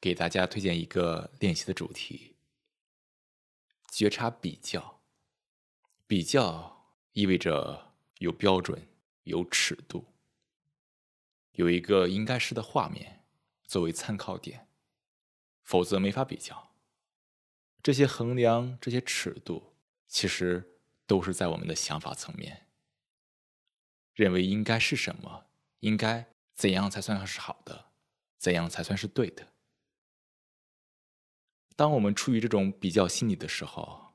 [0.00, 2.36] 给大家推荐一个练习的主题：
[3.90, 4.96] 觉察比较。
[6.06, 8.88] 比较意味着有标准、
[9.24, 10.06] 有尺度，
[11.52, 13.26] 有一个应该是的画面
[13.66, 14.68] 作为参考点，
[15.62, 16.72] 否则没法比较。
[17.82, 19.74] 这些衡量、这些尺度，
[20.06, 22.68] 其实都是在我们的想法层面，
[24.14, 25.44] 认为应该是什么，
[25.80, 27.90] 应该怎样才算是好的，
[28.38, 29.52] 怎样才算是对的。
[31.78, 34.12] 当我们处于这种比较心理的时候，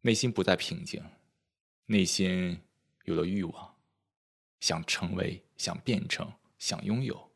[0.00, 1.04] 内心不再平静，
[1.84, 2.62] 内心
[3.04, 3.76] 有了欲望，
[4.58, 7.30] 想成为，想变成，想拥有，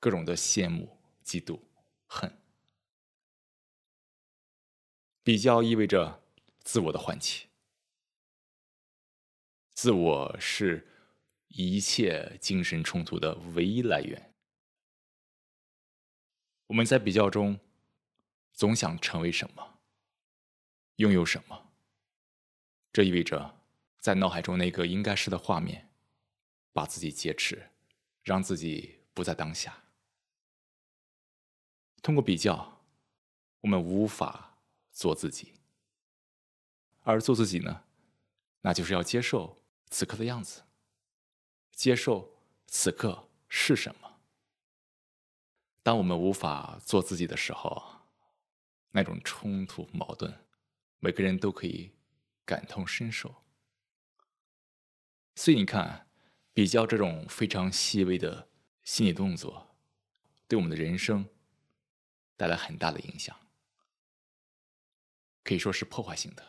[0.00, 1.60] 各种的羡慕、嫉妒、
[2.08, 2.36] 恨。
[5.22, 6.24] 比较意味着
[6.64, 7.46] 自我的唤起，
[9.70, 10.88] 自我是
[11.46, 14.31] 一切精神冲突的唯一来源。
[16.68, 17.60] 我们在比较中，
[18.52, 19.80] 总想成为什么，
[20.96, 21.72] 拥有什么。
[22.92, 23.58] 这意味着，
[23.98, 25.90] 在脑海中那个应该是的画面，
[26.72, 27.70] 把自己劫持，
[28.22, 29.84] 让自己不在当下。
[32.02, 32.82] 通过比较，
[33.60, 34.58] 我们无法
[34.90, 35.54] 做自己。
[37.04, 37.84] 而做自己呢，
[38.60, 39.60] 那就是要接受
[39.90, 40.62] 此刻的样子，
[41.72, 42.32] 接受
[42.66, 44.11] 此刻是什么。
[45.82, 47.82] 当我们无法做自己的时候，
[48.92, 50.32] 那种冲突矛盾，
[51.00, 51.92] 每个人都可以
[52.44, 53.34] 感同身受。
[55.34, 56.06] 所以你看，
[56.52, 58.48] 比较这种非常细微的
[58.84, 59.74] 心理动作，
[60.46, 61.26] 对我们的人生
[62.36, 63.34] 带来很大的影响，
[65.42, 66.44] 可以说是破坏性的。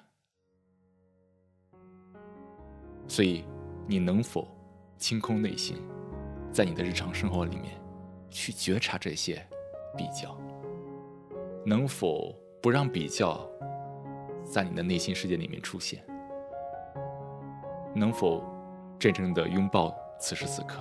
[3.07, 3.43] 所以，
[3.87, 4.47] 你能否
[4.97, 5.77] 清空内心，
[6.53, 7.82] 在你的日常生活里面？
[8.33, 9.41] 去觉察这些
[9.95, 10.35] 比较，
[11.63, 13.47] 能否不让比较
[14.43, 16.03] 在你的内心世界里面出现？
[17.93, 18.43] 能否
[18.97, 20.79] 真正的拥抱此时此刻，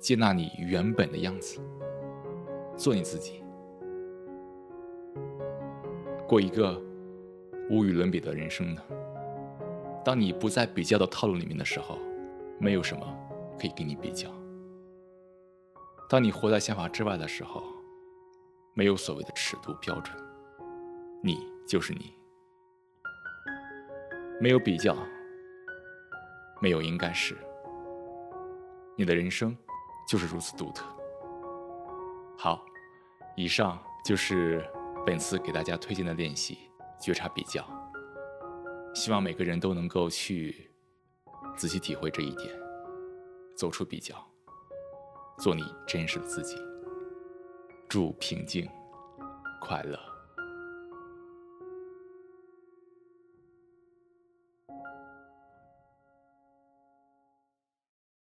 [0.00, 1.60] 接纳你原本的样子，
[2.76, 3.44] 做你自己，
[6.26, 6.82] 过一个
[7.70, 8.82] 无与伦比的人生呢？
[10.04, 11.98] 当你不在比较的套路里面的时候，
[12.58, 13.06] 没有什么
[13.58, 14.28] 可以跟你比较。
[16.08, 17.62] 当你活在想法之外的时候，
[18.72, 20.16] 没有所谓的尺度标准，
[21.22, 22.14] 你就是你，
[24.40, 24.96] 没有比较，
[26.62, 27.36] 没有应该是，
[28.96, 29.54] 你的人生
[30.08, 30.86] 就是如此独特。
[32.38, 32.64] 好，
[33.36, 34.66] 以上就是
[35.04, 36.58] 本次给大家推荐的练习——
[36.98, 37.62] 觉察比较。
[38.94, 40.70] 希望每个人都能够去
[41.54, 42.50] 仔细体会这一点，
[43.54, 44.27] 走出比较。
[45.38, 46.56] 做你真实的自己，
[47.88, 48.68] 祝平静、
[49.60, 49.96] 快乐。